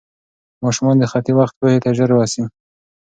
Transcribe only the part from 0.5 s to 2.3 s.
ماشومان د خطي وخت پوهې ته ژر